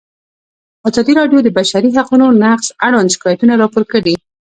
[0.87, 4.15] ازادي راډیو د د بشري حقونو نقض اړوند شکایتونه راپور کړي.